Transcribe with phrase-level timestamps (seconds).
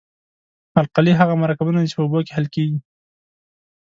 [0.81, 2.77] القلي هغه مرکبونه دي چې په اوبو کې حل کیږي.